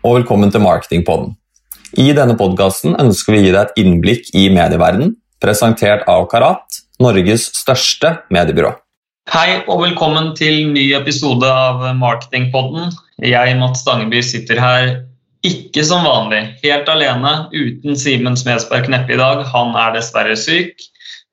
[0.00, 1.34] Og velkommen til Marketingpodden.
[2.00, 5.10] I denne podkasten ønsker vi å gi deg et innblikk i medieverdenen,
[5.44, 8.70] presentert av Karat, Norges største mediebyrå.
[9.28, 12.94] Hei og velkommen til ny episode av Marketingpodden.
[13.20, 14.88] Jeg, Mats Stangeby, sitter her
[15.44, 19.44] ikke som vanlig, helt alene, uten Simen Smedsberg Kneppe i dag.
[19.52, 20.80] Han er dessverre syk,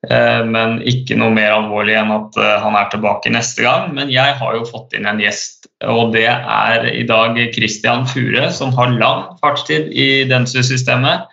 [0.05, 3.89] men ikke noe mer alvorlig enn at eh, han er tilbake neste gang.
[3.97, 8.47] Men jeg har jo fått inn en gjest, og det er i dag Christian Fure,
[8.53, 11.25] som har lang fartstid i Dentsu-systemet.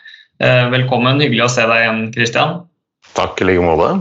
[0.43, 2.57] Eh, velkommen, hyggelig å se deg igjen, Christian.
[3.15, 3.93] Takk i like måte.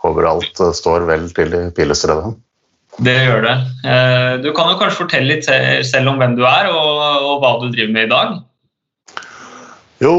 [0.00, 2.32] Håper alt står vel til i Pilestredet.
[3.00, 3.56] Det gjør det.
[3.86, 7.68] Eh, du kan jo kanskje fortelle litt selv om hvem du er, og, hva du
[7.68, 8.38] driver med i dag?
[10.00, 10.14] Jo,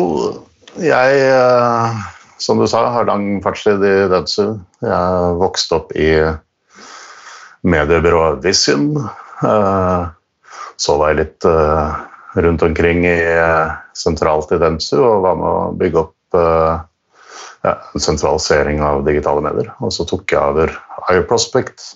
[0.78, 2.02] jeg, eh,
[2.42, 4.58] som du sa, har lang fartstid i Dentsu.
[4.84, 6.10] Jeg vokste opp i
[7.68, 8.98] mediebyrået Vision.
[9.46, 10.04] Eh,
[10.82, 11.46] så var jeg litt
[12.42, 13.18] rundt omkring i,
[13.94, 16.38] sentralt i Dentsu og var med å bygge opp
[17.62, 19.70] ja, en sentralisering av digitale medier.
[19.78, 20.74] Og så tok jeg over
[21.14, 21.92] iProspect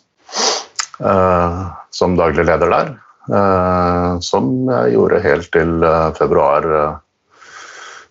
[1.00, 2.94] Eh, som daglig leder der.
[3.36, 6.68] Eh, som jeg gjorde helt til eh, februar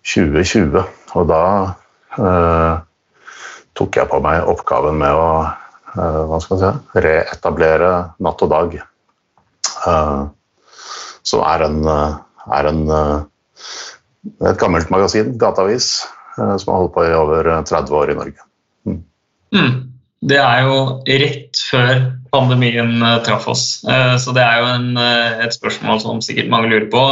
[0.05, 0.83] 2020.
[1.15, 1.41] Og da
[3.75, 5.29] tok jeg på meg oppgaven med å
[5.95, 6.69] hva skal si,
[7.05, 7.91] reetablere
[8.23, 8.73] Natt og Dag.
[11.25, 11.77] som er, en,
[12.57, 12.81] er en,
[14.43, 15.89] et gammelt magasin, gateavis,
[16.35, 18.47] som har holdt på i over 30 år i Norge.
[18.85, 18.99] Mm.
[19.55, 19.73] Mm.
[20.25, 21.93] Det er jo rett før
[22.35, 23.63] pandemien eh, traff oss.
[23.87, 27.05] Eh, så det er jo en, eh, et spørsmål som sikkert mange lurer på.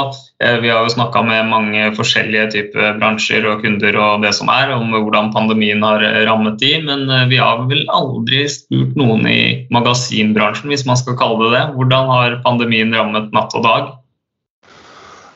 [0.43, 4.73] Vi har jo snakka med mange forskjellige typer bransjer og kunder og det som er,
[4.75, 9.39] om hvordan pandemien har rammet de, men vi har vel aldri spurt noen i
[9.71, 11.65] magasinbransjen, hvis man skal kalle det det.
[11.77, 13.93] Hvordan har pandemien rammet natt og dag?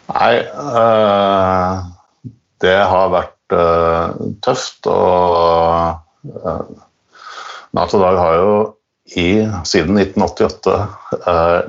[0.07, 1.79] Nei, øh,
[2.63, 4.87] det har vært øh, tøft.
[4.87, 6.63] og øh,
[7.75, 8.53] Natt og Dag har jo
[9.15, 10.87] i, siden 1988
[11.27, 11.59] eh,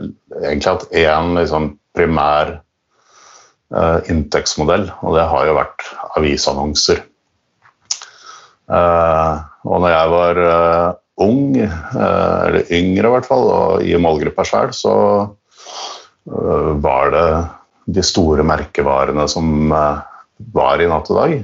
[0.43, 2.55] egentlig hatt én liksom, primær
[3.75, 5.85] eh, inntektsmodell, og det har jo vært
[6.19, 7.05] avisannonser.
[8.69, 9.35] Eh,
[9.69, 10.41] og når jeg var
[11.19, 14.95] ung, eller yngre i hvert fall, og i målgruppa sjøl, så
[16.79, 17.27] var det
[17.99, 19.73] de store merkevarene som
[20.55, 21.35] var i Natt og Dag.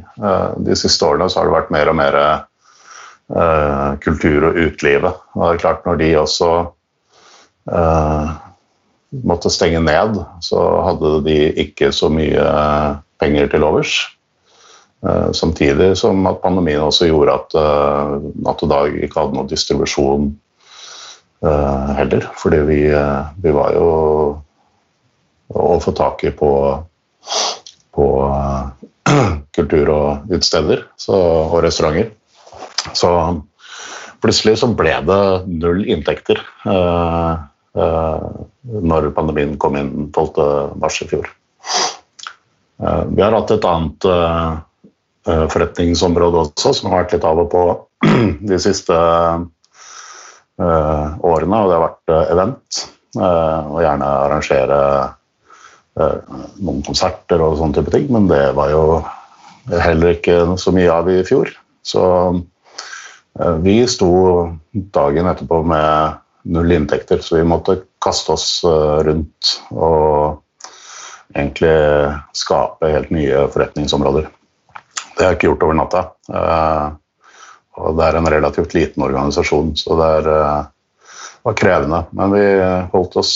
[0.62, 2.18] de siste årene så har det vært mer og mer
[4.04, 5.20] kultur og utelivet.
[5.32, 6.48] Og det er klart når de også
[7.72, 8.34] eh,
[9.24, 12.44] måtte stenge ned, så hadde de ikke så mye
[13.22, 13.94] penger til overs.
[15.04, 18.14] Eh, samtidig som at pandemien også gjorde at eh,
[18.46, 20.30] Natt og Dag ikke hadde noe distribusjon
[21.44, 22.28] eh, heller.
[22.40, 23.88] Fordi vi, uh, vi, var jo
[25.54, 26.50] å få tak i på,
[27.94, 28.06] på
[29.56, 32.14] kultur- og utesteder og restauranter.
[32.92, 33.10] Så
[34.24, 37.32] plutselig så ble det null inntekter eh,
[37.76, 38.28] eh,
[38.64, 41.28] når pandemien kom inn 12.3 i fjor.
[42.80, 44.08] Eh, vi har hatt et annet
[45.24, 47.60] forretningsområde også, som har vært litt av og på
[48.50, 48.92] de siste
[50.54, 52.82] årene, og det har vært event.
[53.16, 54.80] og gjerne arrangere
[55.96, 58.84] noen konserter og sånne type ting, men det var jo
[59.70, 61.48] heller ikke så mye av i fjor.
[61.80, 62.40] Så Eh,
[63.34, 64.10] vi sto
[64.70, 70.42] dagen etterpå med null inntekter, så vi måtte kaste oss eh, rundt og
[71.34, 71.72] egentlig
[72.36, 74.28] skape helt nye forretningsområder.
[75.14, 76.02] Det har jeg ikke gjort over natta.
[76.30, 76.84] Eh,
[77.80, 80.28] og det er en relativt liten organisasjon, så det er,
[81.42, 82.04] var krevende.
[82.14, 82.44] Men vi
[82.92, 83.32] holdt oss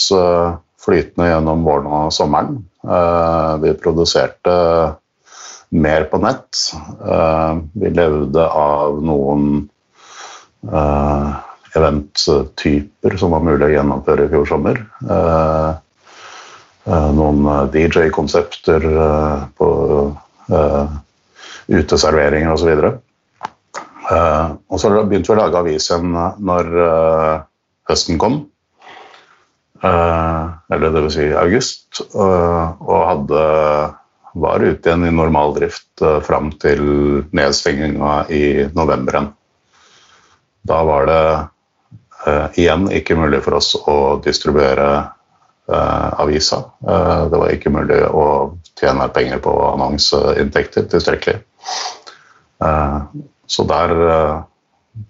[0.79, 2.61] flytende gjennom våren og sommeren.
[3.59, 4.53] Vi produserte
[5.75, 6.61] mer på nett.
[7.83, 9.67] Vi levde av noen
[11.75, 14.81] eventtyper som var mulig å gjennomføre i fjor sommer.
[15.05, 15.77] Uh,
[16.89, 18.87] uh, noen DJ-konsepter
[19.59, 19.69] på
[21.69, 22.71] uteserveringer osv.
[24.09, 26.71] Og så begynte vi å lage avis igjen når
[27.85, 28.39] høsten kom.
[29.83, 32.01] eller vil si august.
[32.17, 33.43] og hadde
[34.33, 36.81] var ute igjen i normaldrift fram til
[37.29, 39.29] nedstenginga i november igjen.
[40.61, 41.23] Da var det
[42.27, 44.89] uh, igjen ikke mulig for oss å distribuere
[45.71, 46.63] uh, avisa.
[46.83, 48.25] Uh, det var ikke mulig å
[48.79, 51.41] tjene penger på annonseinntekter tilstrekkelig.
[53.47, 53.91] så der,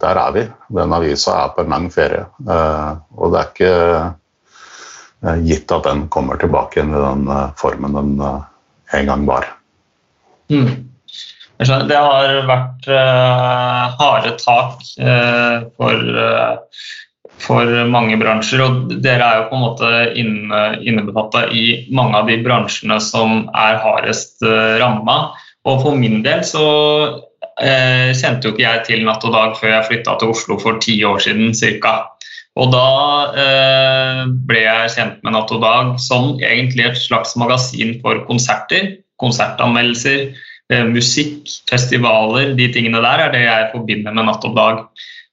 [0.02, 0.44] der, er vi.
[0.78, 2.26] Den avisa er på en lang ferie.
[3.18, 3.74] og det er ikke
[5.46, 7.26] gitt at den kommer tilbake igjen i den
[7.58, 9.50] formen den en gang var.
[10.50, 10.89] Mm.
[11.60, 16.86] Det har vært uh, harde tak uh, for, uh,
[17.44, 18.64] for, mange bransjer.
[18.64, 23.50] Og dere er jo på en måte inne, innebefatta i mange av de bransjene som
[23.52, 25.34] er hardest uh, ramma.
[25.68, 26.68] Og for min del så
[27.60, 30.94] kjente jo ikke jeg til Natt og Dag før jeg flytta til Oslo for ti
[31.04, 31.52] år siden
[31.84, 31.92] ca.
[32.56, 32.86] Og da
[34.48, 40.32] ble jeg kjent med Natt og Dag som egentlig et slags magasin for konserter, konsertanmeldelser
[40.70, 44.84] musikk, festivaler, de tingene der er det jeg forbinder med Natt og Dag.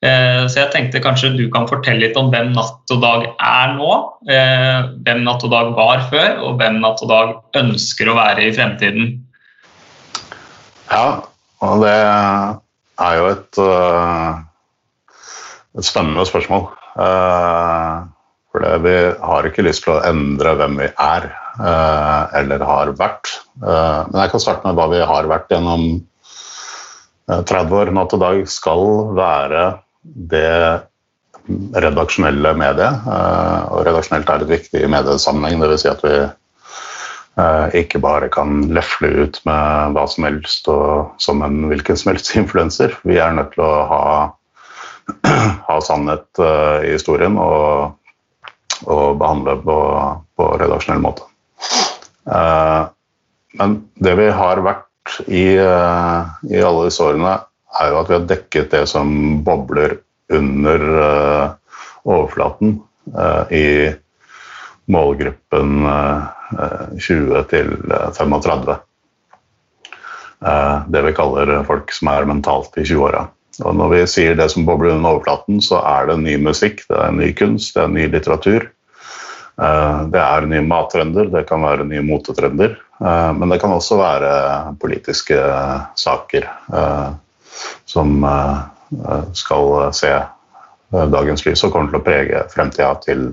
[0.04, 3.76] Eh, så jeg tenkte kanskje du kan fortelle litt om hvem Natt og Dag er
[3.78, 3.92] nå.
[4.28, 8.44] Eh, hvem Natt og Dag var før, og hvem Natt og Dag ønsker å være
[8.46, 9.14] i fremtiden.
[10.90, 11.06] Ja,
[11.64, 13.62] og det er jo et,
[15.76, 16.68] et spennende spørsmål.
[16.96, 18.94] For vi
[19.32, 23.30] har ikke lyst til å endre hvem vi er eller har vært.
[23.62, 25.86] Eh, men jeg kan starte med hva vi har vært gjennom
[27.30, 27.92] 30 eh, år.
[27.96, 28.86] Natt og dag skal
[29.16, 29.64] være
[30.04, 30.86] det
[31.76, 33.06] redaksjonelle mediet.
[33.08, 35.62] Eh, og redaksjonelt er et viktig mediesammenheng.
[35.62, 35.86] Dvs.
[35.86, 36.18] Si at vi
[37.76, 42.32] ikke bare kan løfle ut med hva som helst og som en hvilken som helst
[42.40, 42.96] influenser.
[43.04, 44.06] Vi er nødt til å ha,
[45.68, 47.92] ha sannhet i historien og,
[48.88, 49.78] og behandle på,
[50.32, 51.25] på redaksjonell måte.
[52.26, 54.86] Men det vi har vært
[55.26, 57.36] i, eh, i, alle disse årene,
[57.80, 59.10] er jo at vi har dekket det som
[59.44, 59.98] bobler
[60.32, 61.50] under uh,
[62.08, 62.78] overflaten
[63.54, 63.66] i
[64.90, 66.24] målgruppen uh,
[66.96, 67.70] 20 til
[68.16, 68.78] 35.
[70.90, 73.26] det vi kaller folk som er mentalt i 20-åra.
[73.62, 76.98] Og når vi sier det som bobler under overflaten, så er det ny musikk, det
[76.98, 78.70] er ny kunst, det er ny litteratur.
[79.56, 82.74] Det er nye mattrender, det kan være nye motetrender.
[83.00, 84.30] Eh, men det kan også være
[84.80, 85.36] politiske
[85.98, 87.10] saker eh,
[87.88, 90.12] som eh, skal se
[90.92, 93.24] dagens lys og kommer til å prege fremtida til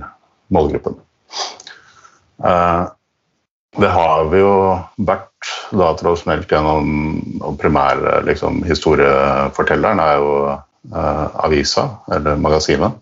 [0.53, 0.95] målgruppen.
[3.77, 4.55] Det har vi jo
[5.05, 10.33] vært da tradisjonelt gjennom primær liksom, Historiefortelleren er jo
[11.45, 11.85] avisa,
[12.17, 12.97] eller magasinet.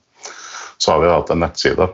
[0.77, 1.87] Så har vi hatt en nettside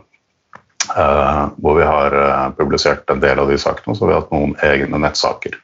[1.57, 4.56] hvor vi har uh, publisert en del av de sakene, så har vi hatt noen
[4.66, 5.57] egne nettsaker.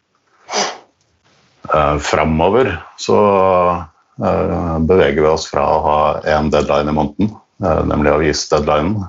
[1.72, 3.20] Uh, Framover så
[4.14, 6.00] beveger vi oss fra å ha
[6.30, 7.31] én deadline i måneden,
[7.90, 9.08] nemlig avisdeadlinen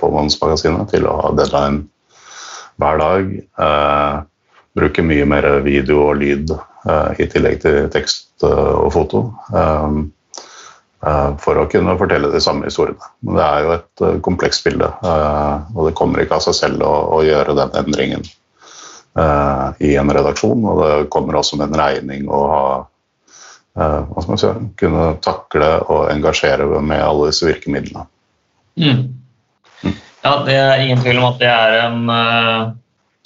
[0.00, 1.82] på Månedsmagasinet, til å ha deadline
[2.80, 3.28] hver dag.
[4.78, 6.54] bruke mye mer video og lyd
[7.20, 9.26] i tillegg til tekst og foto.
[9.52, 10.00] Eh,
[11.38, 13.10] for å kunne fortelle de samme historiene.
[13.22, 16.56] Men det er jo et eh, komplekst bilde, eh, og det kommer ikke av seg
[16.58, 18.28] selv å, å gjøre den endringen
[19.18, 20.60] i en redaksjon.
[20.62, 22.66] Og det kommer også med en regning å ha
[23.78, 28.04] hva skal man si, kunne takle og engasjere med alle disse virkemidlene.
[28.78, 29.00] Mm.
[29.82, 29.96] mm.
[30.22, 32.72] Ja, det er ingen tvil om at det er en uh,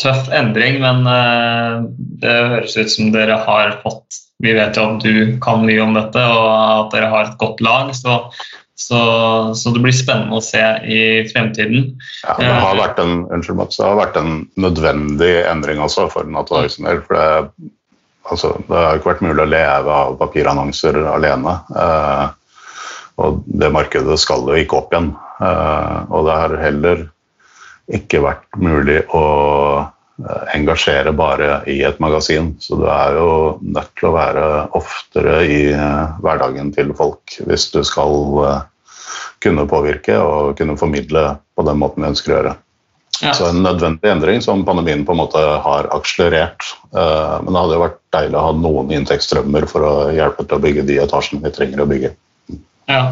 [0.01, 1.85] tøff endring, men uh,
[2.25, 5.95] det høres ut som dere har fått vi vet jo at du kan mye om
[5.95, 7.93] dette, og at dere har et godt lag.
[7.95, 8.17] Så,
[8.75, 9.03] så,
[9.55, 11.93] så det blir spennende å se i fremtiden.
[12.25, 16.27] Ja, det har vært en, unnskyld, Mats, det har vært en nødvendig endring også for
[16.27, 16.91] Naturalism.
[17.07, 17.71] For det,
[18.31, 21.57] altså, det har ikke vært mulig å leve av papirannonser alene.
[21.79, 22.27] Eh,
[23.23, 25.13] og det markedet skal jo ikke opp igjen.
[25.39, 27.07] Eh, og det har heller
[27.93, 29.25] ikke vært mulig å
[30.55, 32.53] engasjere bare i et magasin.
[32.61, 33.29] Så du er jo
[33.63, 34.49] nødt til å være
[34.79, 38.61] oftere i eh, hverdagen til folk hvis du skal eh,
[39.43, 42.55] kunne påvirke og kunne formidle på den måten vi ønsker å gjøre.
[43.23, 43.33] Ja.
[43.39, 46.65] Så en nødvendig endring som pandemien på en måte har akselerert.
[46.91, 50.63] Men det hadde jo vært deilig å ha noen inntektsstrømmer for å hjelpe til å
[50.65, 52.11] bygge de etasjene vi trenger å bygge.
[52.91, 53.03] Ja,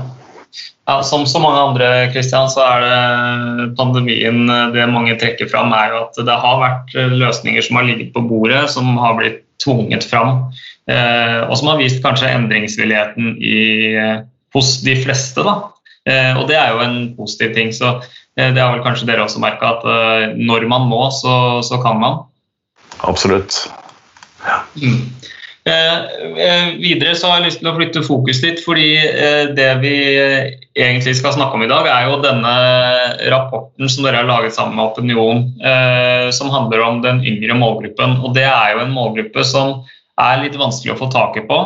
[0.88, 5.94] ja, som så mange andre Christian, så er det pandemien det mange trekker fram, er
[5.94, 10.06] jo at det har vært løsninger som har ligget på bordet, som har blitt tvunget
[10.08, 10.48] fram.
[10.90, 13.58] Eh, og som har vist kanskje endringsvilligheten i,
[14.54, 15.44] hos de fleste.
[15.46, 15.56] Da.
[16.08, 17.72] Eh, og det er jo en positiv ting.
[17.76, 17.92] Så
[18.36, 21.80] eh, det har vel kanskje dere også merka, at eh, når man må, så, så
[21.84, 22.24] kan man.
[23.06, 23.66] Absolutt.
[24.46, 24.62] Ja.
[24.80, 25.06] Mm.
[25.64, 25.98] Eh,
[26.44, 29.92] eh, videre så har jeg lyst til å flytte fokus litt, fordi eh, det vi
[30.72, 32.54] egentlig skal snakke om i dag, er jo denne
[33.32, 35.42] rapporten som dere har laget sammen med Opinion,
[36.32, 38.16] som handler om den yngre målgruppen.
[38.24, 39.82] Og det er jo en målgruppe som
[40.20, 41.58] er litt vanskelig å få taket på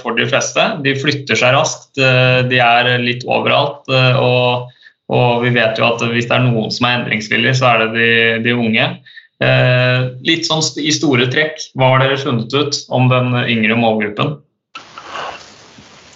[0.00, 0.64] for de fleste.
[0.84, 3.84] De flytter seg raskt, de er litt overalt.
[3.90, 4.70] og
[5.08, 7.90] Og vi vet jo at hvis det er noen som er endringsvillig, så er det
[7.98, 8.10] de,
[8.46, 8.88] de unge.
[9.38, 14.38] Eh, litt sånn i store trekk, hva har dere funnet ut om den yngre målgruppen?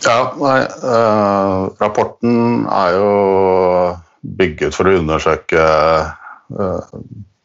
[0.03, 3.11] Ja, nei, eh, Rapporten er jo
[4.39, 6.97] bygget for å undersøke eh,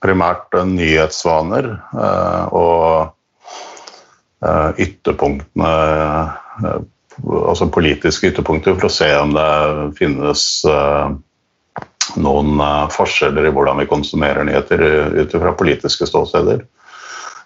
[0.02, 3.14] primært nyhetsvaner eh, og
[4.78, 5.70] ytterpunktene
[7.18, 9.46] Altså politiske ytterpunkter for å se om det
[9.98, 10.44] finnes
[12.16, 12.62] noen
[12.94, 14.84] forskjeller i hvordan vi konsumerer nyheter
[15.18, 16.64] ut fra politiske ståsteder.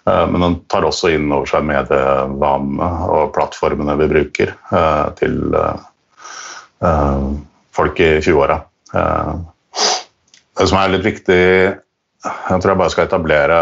[0.06, 5.38] Eh, men den tar også inn over seg medievanene og plattformene vi bruker eh, til
[5.54, 7.30] eh,
[7.72, 8.58] folk i 20-åra.
[8.92, 11.42] Det som er litt viktig
[12.22, 13.60] jeg tror jeg bare skal etablere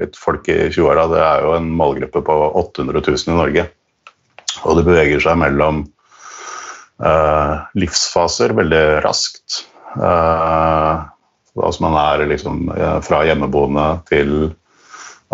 [0.00, 1.06] litt folk i 20-åra.
[1.12, 3.64] Det er jo en målgruppe på 800 000 i Norge.
[4.66, 5.84] Og det beveger seg mellom
[7.78, 9.62] livsfaser veldig raskt.
[9.96, 11.06] Uh,
[11.56, 12.66] altså man er liksom
[13.04, 14.32] fra hjemmeboende til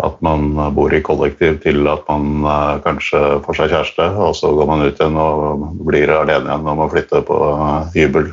[0.03, 4.53] at man bor i kollektiv til at man uh, kanskje får seg kjæreste, og så
[4.55, 7.39] går man ut igjen og blir alene igjen når man flytter på
[7.95, 8.31] hybel.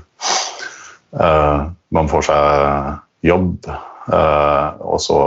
[1.91, 5.19] Man får seg jobb, og så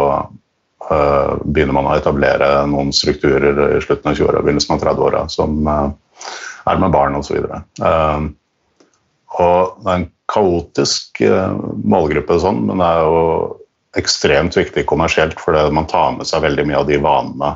[1.44, 6.80] begynner man å etablere noen strukturer i slutten av 20-åra, begynnelsen av 30-åra, som er
[6.80, 7.44] med barn osv.
[7.84, 8.32] Uh,
[9.42, 11.22] og det er en kaotisk
[11.84, 13.24] målgruppe sånn, men det er jo
[13.98, 17.52] ekstremt viktig kommersielt, fordi man tar med seg veldig mye av de vanene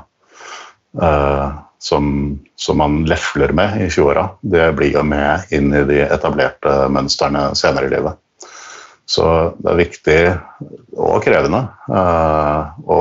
[1.01, 1.47] eh,
[1.81, 2.11] som,
[2.55, 4.27] som, man lefler med i 20-åra.
[4.41, 8.19] Det blir jo med inn i de etablerte mønstrene senere i livet.
[9.07, 9.25] Så
[9.63, 10.19] det er viktig
[10.99, 12.99] og krevende eh, å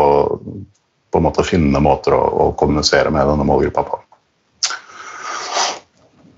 [1.06, 4.00] på en måte finne måter å, å kommunisere med denne målgruppa på.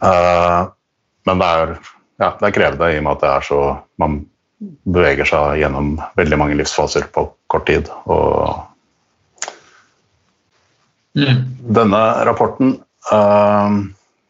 [0.07, 0.61] Eh,
[1.29, 1.73] men det er,
[2.19, 3.61] ja, det er krevende i og med at det er så
[4.03, 4.19] man
[4.89, 7.91] beveger seg gjennom veldig mange livsfaser på kort tid.
[8.11, 8.59] Og
[11.15, 11.45] mm.
[11.79, 12.75] denne rapporten,
[13.13, 13.71] uh,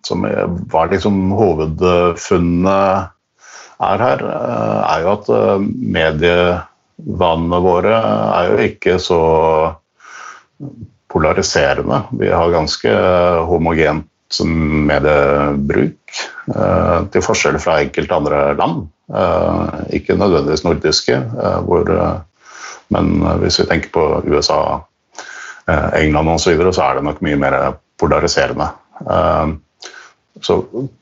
[0.05, 0.27] som
[0.73, 3.09] var liksom hovedfunnet
[3.89, 5.57] er her, uh, er jo at uh,
[5.97, 9.23] medievanene våre er jo ikke så
[11.09, 12.03] polariserende.
[12.21, 12.93] Vi har ganske
[13.49, 14.05] homogent
[14.45, 16.19] mediebruk,
[17.13, 18.87] til forskjell fra enkelte andre land.
[19.09, 22.19] Eh, ikke nødvendigvis nordiske, eh, hvor, eh,
[22.89, 24.81] men hvis vi tenker på USA,
[25.69, 28.71] England osv., så, videre, så er det nok mye mer polariserende.
[30.41, 30.55] Så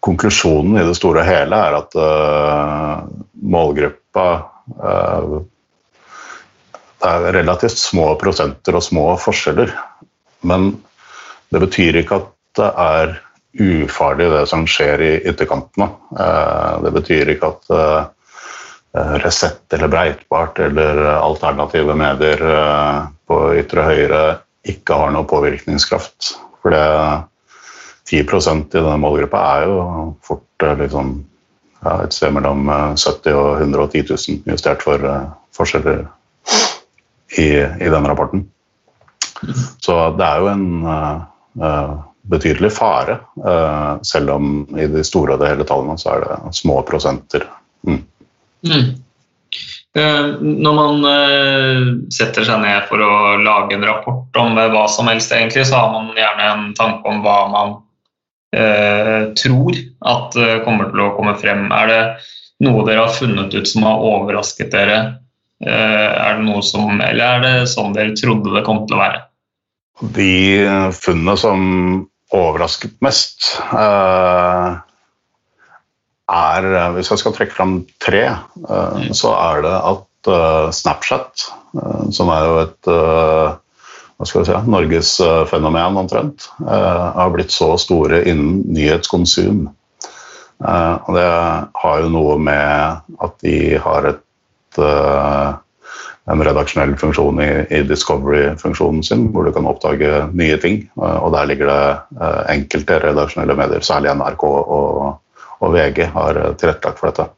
[0.02, 1.94] konklusjonen i det store og hele er at
[3.42, 4.26] målgruppa
[6.96, 9.70] Det er relativt små prosenter og små forskjeller.
[10.42, 10.82] Men
[11.52, 13.16] det betyr ikke at det er
[13.56, 15.88] ufarlig, det som skjer i ytterkantene.
[16.18, 18.02] Eh, det betyr ikke at eh,
[19.20, 24.20] Resett eller Breitbart eller alternative medier eh, på ytre høyre
[24.66, 26.34] ikke har noe påvirkningskraft.
[26.62, 26.84] For det
[28.10, 29.78] 10% i denne målgruppa er jo
[30.24, 31.16] fort liksom,
[31.82, 35.02] ja, et sted mellom 70 og 110 000, justert for
[35.54, 36.04] forskjeller
[37.38, 38.46] i, i denne rapporten.
[39.82, 41.96] Så det er jo en uh,
[42.30, 43.18] betydelig fare.
[43.46, 47.46] Eh, selv om i de store og det hele tallene så er det små prosenter.
[47.86, 48.00] Mm.
[48.66, 48.86] Mm.
[49.96, 55.08] Eh, når man eh, setter seg ned for å lage en rapport om hva som
[55.08, 57.76] helst, egentlig, så har man gjerne en tanke om hva man
[58.56, 61.70] eh, tror at kommer til å komme frem.
[61.72, 62.02] Er det
[62.66, 64.98] noe dere har funnet ut som har overrasket dere?
[65.64, 69.00] Eh, er det noe som, eller er det sånn dere trodde det kom til å
[69.00, 69.22] være?
[70.12, 70.32] De
[70.92, 71.62] funnene som
[72.34, 74.76] overrasket mest, eh,
[76.26, 76.64] er
[76.96, 79.14] Hvis jeg skal trekke fram tre, eh, mm.
[79.14, 81.46] så er det at eh, Snapchat,
[82.10, 82.90] som er jo et
[84.16, 85.10] hva skal vi si, Norges
[85.50, 89.66] fenomen omtrent, har blitt så store innen nyhetskonsum.
[90.56, 91.26] Og det
[91.82, 94.22] har jo noe med at de har et
[96.30, 100.80] en redaksjonell funksjon i, i Discovery-funksjonen sin, hvor du kan oppdage nye ting.
[100.98, 101.82] Og der ligger det
[102.18, 105.12] eh, enkelte redaksjonelle medier, særlig NRK og,
[105.62, 107.28] og VG, har tilrettelagt for dette.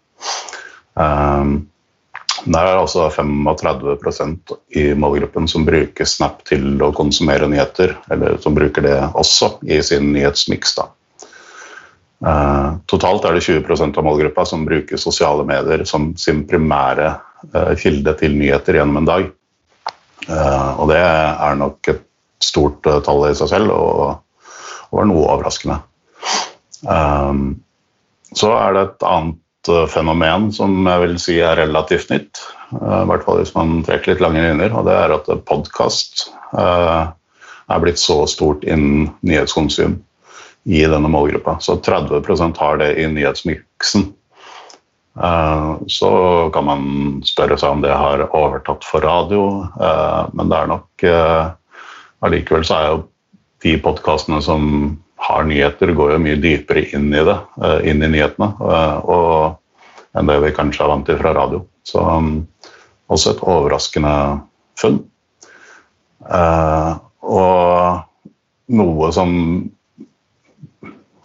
[0.98, 1.68] Um,
[2.48, 8.56] der er altså 35% i målgruppen som bruker Snap til å konsumere nyheter, eller som
[8.56, 10.78] bruker det også i sin nyhetsmiks.
[12.88, 17.12] Totalt er det 20% av målgruppa som bruker sosiale medier som sin primære
[17.80, 19.28] kilde til nyheter gjennom en dag.
[20.28, 22.02] Uh, og det er nok et
[22.42, 24.18] stort tall i seg selv, og,
[24.90, 25.80] og var noe overraskende.
[28.38, 32.40] så er det et annet fenomen som jeg vil si er relativt nytt.
[32.72, 34.72] I hvert fall hvis man trekker litt lange linjer.
[34.76, 36.28] Og det er at podkast
[37.68, 39.98] er blitt så stort innen nyhetskonsum
[40.68, 41.58] i denne målgruppa.
[41.60, 44.08] Så 30% har det i nyhetsmiksen.
[45.18, 46.10] Så
[46.54, 46.82] kan man
[47.26, 49.64] spørre seg om det har overtatt for radio,
[50.30, 51.06] men det er nok
[52.24, 52.98] allikevel så er jo
[53.64, 54.64] de podkastene som
[55.28, 59.58] har nyheter, går jo mye dypere inn i det, eh, inn i nyhetene, eh, og,
[60.14, 61.64] enn det vi kanskje er vant til fra radio.
[61.82, 62.02] Så
[63.08, 64.14] også et overraskende
[64.78, 64.98] funn.
[67.22, 68.00] Og
[68.68, 69.30] noe som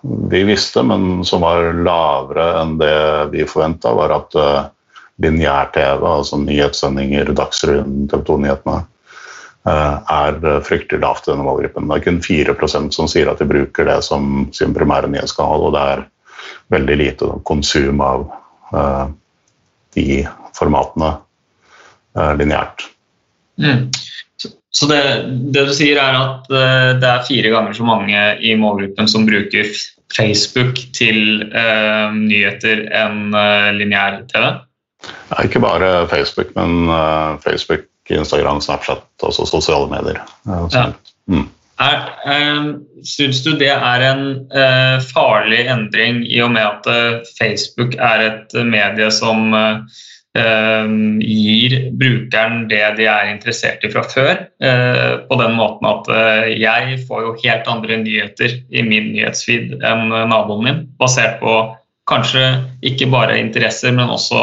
[0.04, 2.96] vi visste, men som var lavere enn det
[3.32, 4.66] vi forventa, var at uh,
[5.24, 8.82] lineær-TV, altså nyhetssendinger, Dagsrevyen, TV 2-nyhetene,
[9.64, 11.88] Eh, er fryktelig lavt i denne målgruppen.
[11.88, 12.56] Det er kun 4
[12.92, 16.02] som sier at de bruker det som sin primære nyhetskanal, og det er
[16.74, 18.26] veldig lite konsum av
[19.94, 20.24] de
[20.58, 21.12] formatene
[22.40, 22.88] lineært.
[23.62, 23.88] Mm.
[24.74, 25.00] Så det,
[25.54, 29.70] det, du sier, er at det er fire ganger så mange i målgruppen som bruker
[30.14, 34.52] Facebook til uh, nyheter enn uh, lineær-TV?
[35.32, 36.88] Ja, ikke bare Facebook, men
[37.44, 40.22] Facebook Instagram, Snapchat, altså sosiale medier.
[40.48, 40.86] Ja.
[41.28, 41.50] Mm.
[41.84, 42.66] Eh,
[43.04, 48.28] Syns du det er en eh, farlig endring i og med at eh, Facebook er
[48.28, 50.02] et medie som eh,
[50.34, 54.48] gir brukeren det de er interessert i fra før?
[54.66, 59.78] Eh, på den måten at eh, jeg får jo helt andre nyheter i min nyhetsfeed
[59.86, 61.58] enn naboen min, basert på
[62.10, 62.48] kanskje
[62.84, 64.42] ikke bare interesser, men også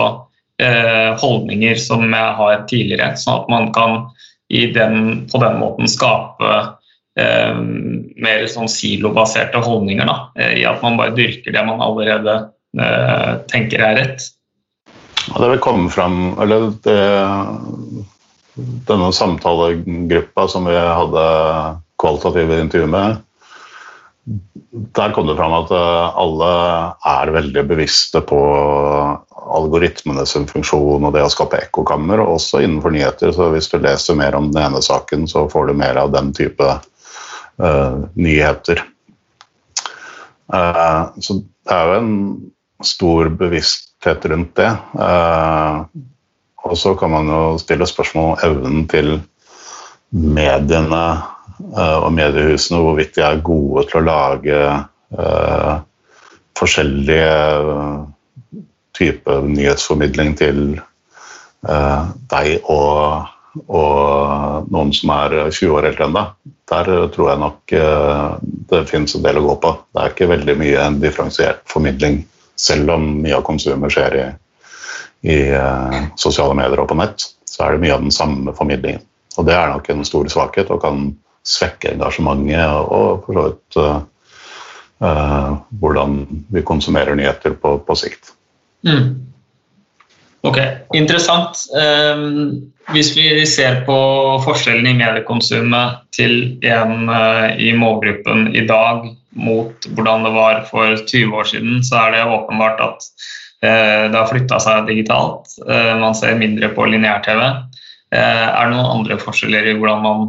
[0.61, 4.11] Eh, holdninger som jeg har tidligere, sånn at man kan
[4.51, 6.51] den, på den måten skape
[7.17, 7.61] eh,
[8.21, 10.11] mer sånn silobaserte holdninger.
[10.11, 12.35] Da, eh, I at man bare dyrker det man allerede
[12.77, 14.27] eh, tenker er rett.
[15.29, 17.01] Ja, det vil komme fram Eller det,
[18.89, 21.25] denne samtalegruppa som vi hadde
[22.01, 23.19] kvalitative intervju med,
[24.97, 26.51] der kom det fram at alle
[27.11, 28.39] er veldig bevisste på
[29.51, 33.35] algoritmene sin funksjon og det å skape ekkokammer, og også innenfor nyheter.
[33.37, 36.33] Så hvis du leser mer om den ene saken, så får du mer av den
[36.37, 38.85] type uh, nyheter.
[40.53, 42.15] Uh, så det er jo en
[42.87, 43.33] stor
[44.01, 44.77] bevissthet rundt det.
[44.95, 45.85] Uh,
[46.65, 49.21] og så kan man jo stille spørsmål om evnen til
[50.11, 51.23] mediene
[51.77, 54.61] og mediehusene, hvorvidt de er gode til å lage
[56.57, 57.35] forskjellige
[58.97, 60.81] type nyhetsformidling til
[61.63, 63.29] deg og,
[63.69, 66.35] og, noen som er 20 år eldre enn deg.
[66.73, 67.77] Der tror jeg nok
[68.73, 69.75] det finnes en del å gå på.
[69.93, 72.23] Det er ikke veldig mye en differensiert formidling,
[72.61, 74.27] selv om mye av konsumet skjer i,
[75.33, 77.27] i uh, sosiale medier og på nett.
[77.49, 79.03] Så er det mye av den samme formidlingen.
[79.39, 81.11] Og det er nok en stor svakhet og kan
[81.47, 86.21] svekke engasjementet og for så vidt uh, hvordan
[86.53, 88.35] vi konsumerer nyheter på, på sikt.
[88.87, 89.31] Mm.
[90.43, 90.57] Ok,
[90.97, 91.59] interessant.
[91.77, 93.97] Um, hvis vi ser på
[94.45, 99.05] forskjellen i mediekonsumet til en uh, i målgruppen i dag
[99.37, 103.07] mot hvordan det var for 20 år siden, så er det åpenbart at
[103.65, 105.53] uh, det har flytta seg digitalt.
[105.63, 107.43] Uh, man ser mindre på lineær-TV.
[108.11, 110.23] er det noen andre forskjeller i hvordan man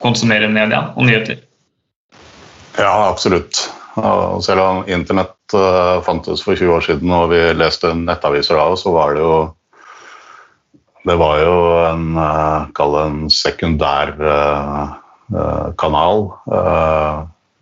[0.00, 1.42] konsumerer media og nyheter?
[2.78, 3.66] Ja, absolutt.
[4.00, 5.52] Og selv om internett
[6.06, 9.36] fantes for 20 år siden og vi leste nettaviser da, så var det jo
[11.06, 14.16] Det var jo en, en sekundær
[15.80, 16.28] kanal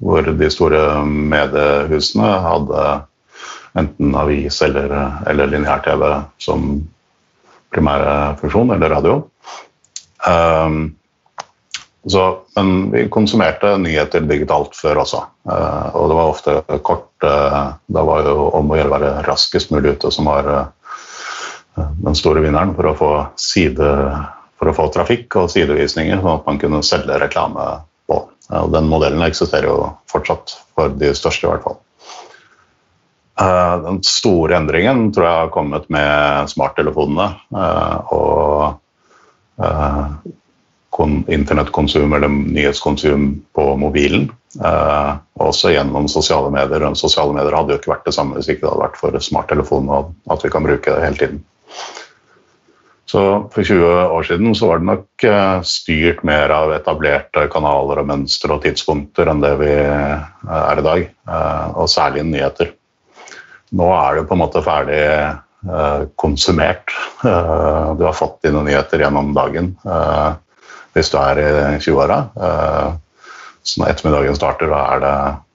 [0.04, 2.82] hvor de store mediehusene hadde
[3.78, 4.92] enten avis eller,
[5.30, 6.02] eller lineær-TV
[6.42, 6.74] som
[7.74, 9.16] primære funksjon, eller radio.
[10.28, 10.94] Um,
[12.06, 12.22] så,
[12.56, 15.22] men vi konsumerte nyheter digitalt før også.
[15.48, 19.94] Og det var ofte kort Da var jo om å gjøre å være raskest mulig
[19.96, 20.50] ute som var
[21.74, 23.88] den store vinneren for å få side
[24.64, 27.66] for å få trafikk og sidevisninger, sånn at man kunne selge reklame
[28.08, 28.20] på.
[28.50, 31.80] og den modellen eksisterer jo fortsatt, for de største i hvert fall.
[33.84, 37.28] Den store endringen tror jeg har kommet med smarttelefonene.
[38.14, 38.80] og
[41.26, 44.30] internettkonsum eller nyhetskonsum på mobilen.
[44.64, 46.86] Eh, også gjennom sosiale medier.
[46.94, 49.98] Sosiale medier hadde jo ikke vært det samme hvis ikke det hadde vært for smarttelefonene
[49.98, 51.42] og at vi kan bruke det hele tiden.
[53.14, 58.00] Så For 20 år siden så var det nok eh, styrt mer av etablerte kanaler
[58.02, 61.04] og mønstre og tidspunkter enn det vi eh, er i dag.
[61.30, 62.72] Eh, og særlig nyheter.
[63.70, 65.04] nå er det på en måte ferdig
[66.20, 66.92] konsumert.
[67.22, 69.70] Du har fått dine nyheter gjennom dagen
[70.92, 72.18] hvis du er i 20-åra.
[73.64, 75.14] så når ettermiddagen starter, da er det,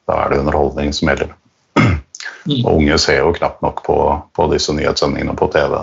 [0.09, 1.35] da er det underholdning som gjelder.
[1.77, 2.63] Mm.
[2.63, 3.99] Og unge ser jo knapt nok på,
[4.33, 5.77] på disse nyhetssendingene på TV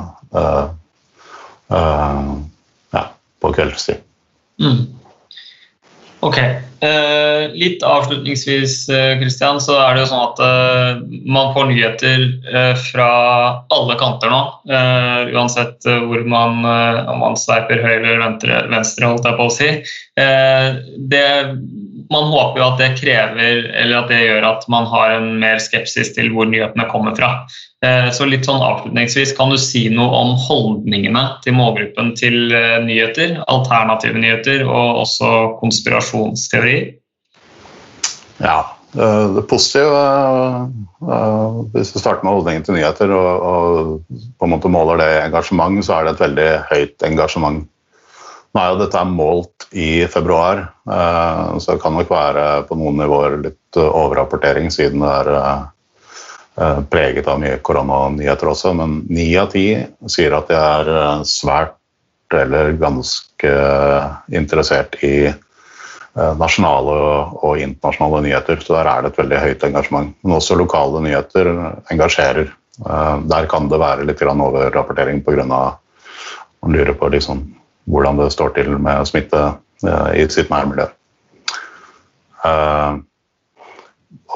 [1.70, 3.02] ja,
[3.42, 4.04] på kveldstid.
[4.62, 4.86] Mm.
[6.26, 6.38] Ok.
[6.80, 8.74] Eh, litt avslutningsvis,
[9.20, 13.08] Kristian, eh, så er det jo sånn at eh, man får nyheter eh, fra
[13.72, 14.42] alle kanter nå.
[14.68, 19.48] Eh, uansett eh, hvor man, om man sveiper høyre eller venstre, venstre, holdt jeg på
[19.48, 19.70] å si.
[20.16, 21.26] det
[22.12, 25.60] man håper jo at det krever, eller at det gjør at man har en mer
[25.62, 27.30] skepsis til hvor nyhetene kommer fra.
[27.84, 32.78] Eh, så litt sånn avslutningsvis, Kan du si noe om holdningene til målgruppen til eh,
[32.84, 36.94] nyheter, alternative nyheter og også konspirasjonsteorier?
[38.40, 38.58] Ja,
[38.96, 40.02] eh, det positive
[41.74, 45.82] Hvis vi starter med holdningen til nyheter og, og på en måte måler det engasjement,
[45.84, 47.66] så er det et veldig høyt engasjement
[48.56, 53.02] nå er jo dette målt i februar, eh, så det kan nok være på noen
[53.02, 58.72] nivåer litt overrapportering siden det er eh, preget av mye koronanyheter også.
[58.78, 59.68] Men ni av ti
[60.08, 61.76] sier at de er eh, svært
[62.32, 63.50] eller ganske
[64.34, 65.28] interessert i
[66.16, 66.94] nasjonale
[67.44, 68.58] og internasjonale nyheter.
[68.64, 70.16] Så der er det et veldig høyt engasjement.
[70.24, 71.52] Men også lokale nyheter
[71.92, 72.50] engasjerer.
[73.30, 75.46] Der kan det være litt overrapportering pga.
[75.46, 77.44] man lurer på liksom
[77.86, 79.42] hvordan det står til med smitte
[79.86, 80.88] eh, i sitt nærmiljø.
[82.46, 82.96] Eh,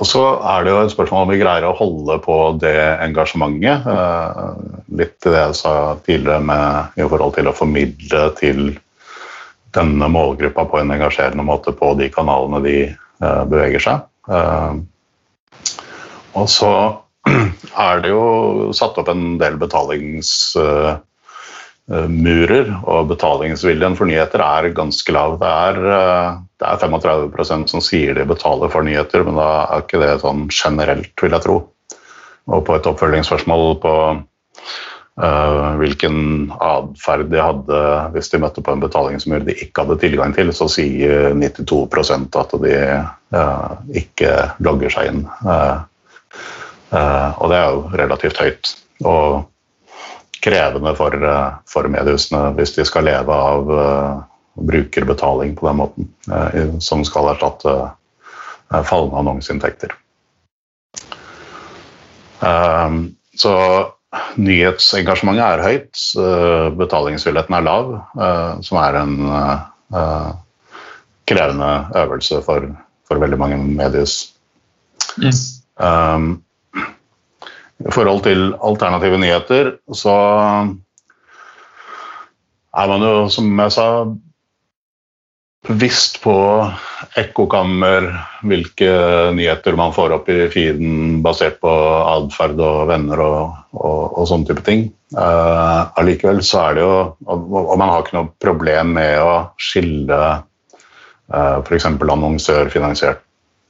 [0.00, 3.88] og så er det jo et spørsmål om vi greier å holde på det engasjementet.
[3.90, 5.74] Eh, litt til det jeg sa
[6.06, 8.62] tidligere med, i forhold til å formidle til
[9.74, 12.78] denne målgruppa på en engasjerende måte på de kanalene de
[13.20, 14.80] beveger seg.
[16.34, 16.72] Og så
[17.84, 18.24] er det jo
[18.74, 20.32] satt opp en del betalings
[21.90, 25.38] murer, og betalingsviljen for nyheter er ganske lav.
[25.40, 29.83] Det er, eh, det er 35% som sier de betaler for nyheter, men da er
[29.83, 31.59] ikke det sånn generelt, vil jeg tro.
[32.50, 33.94] Og på et oppfølgingsspørsmål på
[35.22, 37.83] uh, hvilken atferd de hadde
[38.14, 42.57] hvis de møtte på en betalingsmur de ikke hadde tilgang til, så sier 92% at
[42.64, 42.74] de
[43.37, 44.33] uh, ikke
[44.66, 45.22] logger seg inn.
[45.44, 45.85] Uh,
[46.90, 48.74] og det er jo relativt høyt.
[49.07, 49.44] Og
[50.40, 54.20] krevende for, eh, for mediehusene hvis de skal leve av uh,
[54.61, 57.76] brukerbetaling på den måten, uh, som skal erstatte
[58.70, 59.96] fallende annonseinntekter.
[63.37, 63.55] så
[64.38, 66.03] nyhetsengasjementet er høyt,
[66.79, 67.90] betalingsvilligheten er lav,
[68.62, 69.16] som er en
[71.26, 72.70] krevende øvelse for,
[73.11, 74.31] for veldig mange mediehus.
[75.18, 75.42] Yes.
[75.83, 76.44] Um,
[77.80, 80.16] i forhold til alternative nyheter så
[82.70, 83.86] er man jo, som jeg sa,
[85.66, 86.34] bevisst på
[87.20, 88.06] ekkokammer,
[88.48, 88.92] hvilke
[89.36, 94.48] nyheter man får opp i feeden basert på atferd og venner og, og, og, sånne
[94.48, 94.86] type ting.
[95.16, 96.92] Uh, allikevel så er det jo
[97.26, 100.18] Og man har ikke noe problem med å skille
[101.34, 101.88] uh, f.eks.
[101.90, 103.24] annonsørfinansiert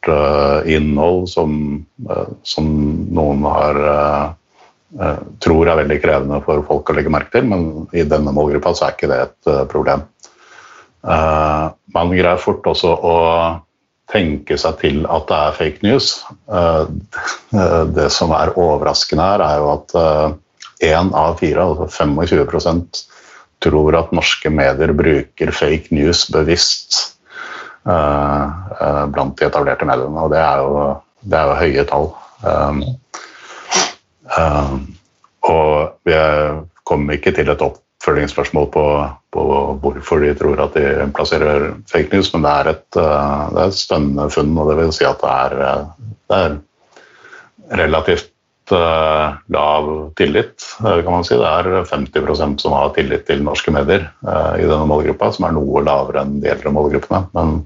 [0.08, 1.56] innhold som,
[2.08, 2.68] uh, som,
[3.12, 8.02] noen har uh, tror er veldig krevende for folk å legge merke til, men i
[8.08, 10.02] denne målgruppa så er ikke det et problem.
[11.94, 13.14] man greier fort også å
[14.10, 16.08] tenke seg til at det er fake news.
[18.00, 19.96] det som er overraskende her, er jo at
[20.90, 23.04] én av fire, altså 25%
[23.62, 27.19] tror at norske medier bruker fake news bevisst Eh, eh,
[27.84, 30.24] blant de etablerte mediene.
[30.24, 30.86] Og det er jo,
[31.22, 32.10] det er jo høye tall.
[32.40, 32.82] Um,
[34.38, 34.82] um,
[35.50, 36.16] og vi
[36.88, 38.86] kommer ikke til et oppfølgingsspørsmål på,
[39.32, 39.44] på,
[39.82, 43.78] hvorfor de tror at de plasserer fake news, men det er et, det er et
[43.78, 44.58] spennende funn.
[44.58, 45.86] og det vil si at det er,
[46.30, 46.60] det er
[47.80, 48.30] relativt
[48.70, 51.34] lav tillit, kan man si.
[51.34, 55.82] Det er 50% som har tillit til norske medier i denne målgruppa, som er noe
[55.82, 57.24] lavere enn de eldre målgruppene.
[57.34, 57.56] Men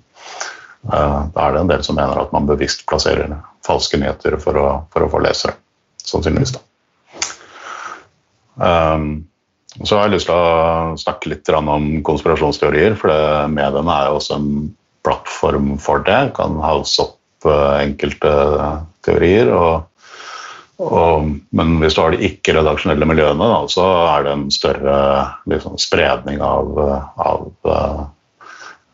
[0.85, 4.67] da er det en del som mener at man bevisst plasserer falske nyheter for å,
[4.93, 5.57] for å få lesere.
[6.05, 6.65] Sannsynligvis, da.
[8.61, 9.25] Um,
[9.83, 13.11] så har jeg lyst til å snakke litt om konspirasjonsteorier, for
[13.51, 14.51] mediene er jo også en
[15.05, 16.21] plattform for det.
[16.37, 18.31] Kan house opp enkelte
[19.05, 19.51] teorier.
[19.53, 19.91] og
[20.83, 24.97] og, men hvis du har de ikke-redaksjonelle miljøene, da, så er det en større
[25.51, 26.73] liksom, spredning av,
[27.15, 27.45] av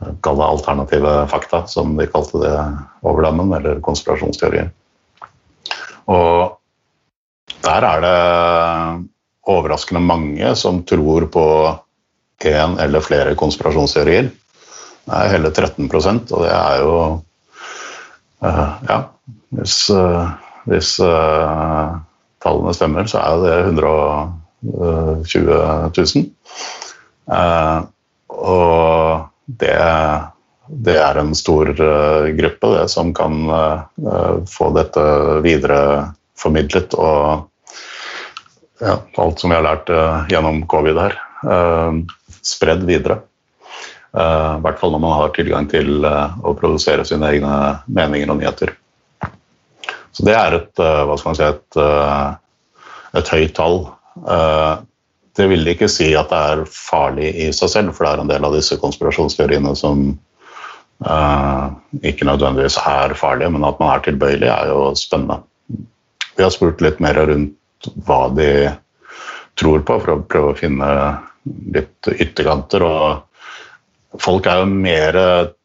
[0.01, 2.57] uh, alternative fakta, som de kalte det
[3.03, 4.71] over dammen, eller konspirasjonsteorier.
[6.11, 6.57] Og
[7.61, 8.19] der er det
[9.51, 11.47] overraskende mange som tror på
[12.45, 14.31] én eller flere konspirasjonsteorier.
[15.05, 16.95] Det er hele 13% og det er jo
[18.45, 18.99] uh, Ja,
[19.57, 20.31] hvis, uh,
[20.71, 21.97] hvis uh,
[22.45, 25.53] tallene stemmer, så er det 120
[25.97, 26.25] 000.
[28.29, 29.77] og det,
[30.67, 31.73] det, er en stor
[32.39, 33.41] gruppe det, som kan
[34.51, 35.05] få dette
[35.45, 37.47] videreformidlet og
[38.81, 39.91] ja, alt som vi har lært
[40.31, 41.19] gjennom covid her
[42.47, 43.21] spredd videre.
[44.11, 48.73] I hvert fall når man har tilgang til å produsere sine egne meninger og nyheter.
[50.11, 51.81] Så det er et, hva skal man si, et,
[53.21, 53.79] et høyt tall.
[55.39, 58.33] Det vil ikke si at det er farlig i seg selv, for det er en
[58.33, 60.11] del av disse konspirasjonsteoriene som
[62.05, 65.39] ikke nødvendigvis er farlige, men at man er tilbøyelig, er jo spennende.
[66.37, 68.51] Vi har spurt litt mer rundt hva de
[69.57, 70.91] tror på, for å prøve å finne
[71.75, 72.85] litt ytterkanter.
[72.85, 75.21] Og folk er jo mer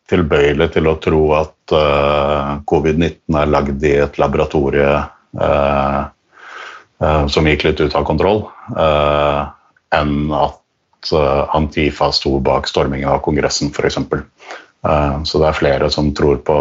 [0.10, 5.06] tilbøyelige til å tro at uh, covid-19 er lagd i et laboratorie uh,
[5.42, 6.02] uh,
[7.00, 8.46] som gikk litt ut av kontroll,
[9.96, 10.62] enn at
[11.54, 14.00] Antifa sto bak stormingen av Kongressen, f.eks.
[15.30, 16.58] Så det er flere som tror på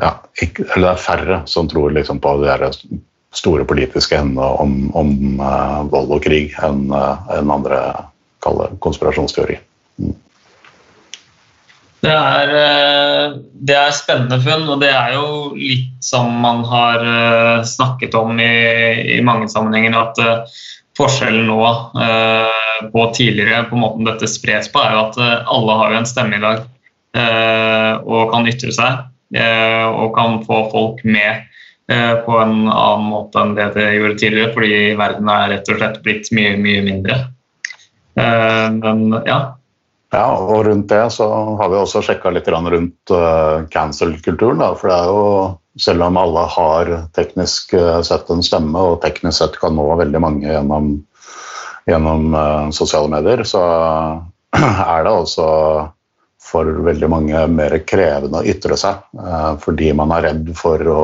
[0.00, 2.70] ja, ikke, Eller det er færre som tror liksom på de
[3.36, 5.12] store politiske hendene om, om
[5.92, 7.82] vold og krig enn en andre
[8.42, 9.58] kaller konspirasjonsteori.
[10.02, 10.16] Mm.
[12.02, 17.04] Det er, eh, det er, spennende funn, og det er jo litt som man har
[17.68, 18.54] snakket om i,
[19.16, 20.50] i mange sammenhenger, at
[20.98, 21.60] forskjellen nå
[22.92, 26.36] på tidligere på måten dette spres på, er jo at alle har jo en stemme
[26.36, 26.66] i dag
[28.02, 29.38] og kan ytre seg
[29.94, 31.46] og kan få folk med
[31.92, 35.80] Eh, på en annen måte enn det det gjorde tidligere, fordi verden er rett og
[35.80, 37.18] slett blitt mye, mye mindre.
[38.16, 39.40] Eh, men ja.
[40.12, 44.60] Ja, og rundt det så har vi også sjekka litt rundt uh, cancel-kulturen.
[44.76, 45.22] For det er jo,
[45.80, 47.72] selv om alle har teknisk
[48.04, 50.92] sett en stemme, og teknisk sett kan nå veldig mange gjennom,
[51.88, 53.62] gjennom uh, sosiale medier, så
[54.60, 55.48] er det også
[56.42, 59.00] for veldig mange mer krevende å ytre seg.
[59.62, 61.02] Fordi man er redd for å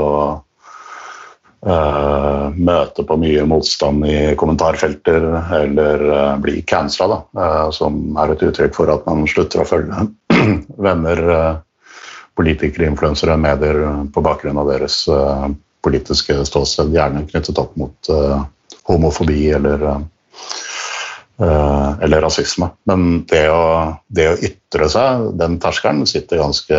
[1.58, 5.24] Uh, møte på mye motstand i kommentarfelter
[5.56, 10.04] eller uh, bli cancela, uh, som er et uttrykk for at man slutter å følge
[10.86, 11.24] venner,
[12.38, 13.80] politikere, influensere, medier
[14.14, 15.00] på bakgrunn av deres
[15.82, 18.10] politiske ståsted, gjerne knyttet opp mot
[18.86, 19.82] homofobi eller,
[21.42, 22.70] eller rasisme.
[22.86, 23.64] Men det å,
[24.06, 26.78] det å ytre seg, den terskelen sitter ganske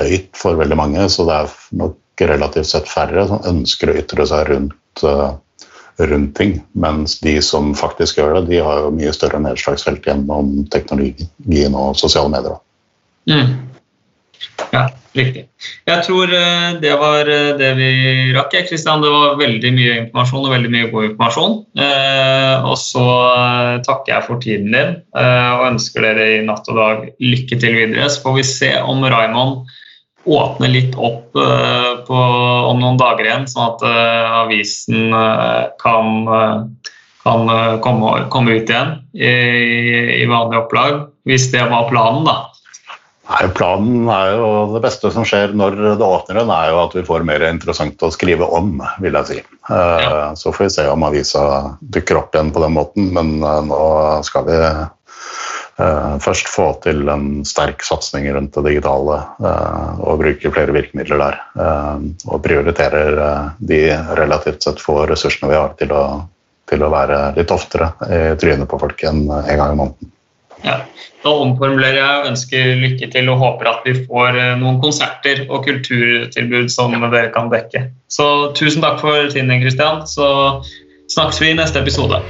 [0.00, 4.26] høyt for veldig mange, så det er nok relativt sett færre som ønsker å ytre
[4.28, 5.34] seg rundt, uh,
[5.98, 6.58] rundt ting.
[6.78, 11.98] Mens de som faktisk gjør det, de har jo mye større nedslagsfelt gjennom teknologien og
[11.98, 12.60] sosiale medier.
[13.30, 13.54] Mm.
[14.74, 15.46] Ja, riktig.
[15.88, 17.90] Jeg tror uh, det var uh, det vi
[18.36, 18.54] rakk.
[18.68, 19.02] Kristian.
[19.02, 21.56] Det var veldig mye informasjon og veldig mye god informasjon.
[22.64, 23.06] og så
[23.84, 28.06] takker jeg for tiden din og ønsker dere i natt og dag lykke til videre.
[28.10, 29.66] Så får vi se om Raymond
[30.24, 32.16] åpne litt opp uh, på,
[32.70, 36.26] om noen dager igjen, sånn at uh, avisen uh, kan,
[37.24, 37.52] kan
[37.84, 39.34] komme, komme, ut igjen i,
[40.22, 41.06] i, vanlig opplag.
[41.28, 42.40] Hvis det var planen, da.
[43.24, 46.96] Nei, Planen er jo det beste som skjer når det åpner igjen, er jo at
[46.98, 49.38] vi får mer interessant å skrive om, vil jeg si.
[49.70, 50.34] Ja.
[50.36, 51.44] Så får vi se om avisa
[51.80, 53.80] dukker opp igjen på den måten, men nå
[54.28, 54.58] skal vi
[55.76, 61.40] først få til en sterk satsing rundt det digitale uh, og bruke flere virkemidler der.
[61.58, 63.18] Uh, og prioriterer
[63.58, 63.80] de
[64.14, 66.04] relativt sett få ressursene vi har til å,
[66.70, 70.12] til å være litt oftere i trynet på folk enn en gang i måneden.
[70.64, 70.78] Ja,
[71.24, 76.68] Da omformulerer jeg ønsker lykke til og håper at vi får noen konserter og kulturtilbud
[76.72, 77.88] som dere kan dekke.
[78.08, 80.04] Så tusen takk for tiden Kristian.
[80.08, 80.28] Så
[81.12, 82.20] snakkes vi i neste episode.